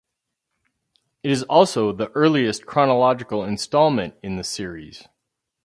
[1.21, 5.07] It is also the earliest chronological installment in the series.